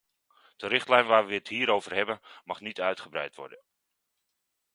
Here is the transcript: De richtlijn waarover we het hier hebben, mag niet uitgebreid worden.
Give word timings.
De 0.57 0.67
richtlijn 0.67 1.05
waarover 1.05 1.29
we 1.31 1.35
het 1.37 1.47
hier 1.47 1.83
hebben, 1.91 2.19
mag 2.43 2.61
niet 2.61 2.81
uitgebreid 2.81 3.35
worden. 3.35 3.59